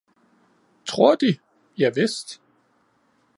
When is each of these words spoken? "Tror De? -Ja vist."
"Tror 0.85 1.15
De? 1.17 1.31
-Ja 1.77 1.89
vist." 1.97 2.27